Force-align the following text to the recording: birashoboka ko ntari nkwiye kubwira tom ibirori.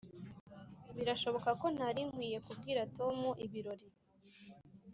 birashoboka 0.95 1.49
ko 1.61 1.65
ntari 1.75 2.01
nkwiye 2.09 2.37
kubwira 2.45 2.81
tom 2.97 3.17
ibirori. 3.45 3.87